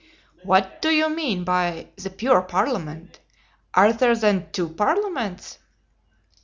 [0.43, 3.19] "What do you mean by 'the pure parliament'?
[3.75, 5.59] Are there, then, two parliaments?"